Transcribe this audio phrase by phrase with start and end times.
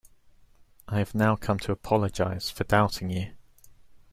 [0.87, 3.33] I have now come to apologize for doubting you.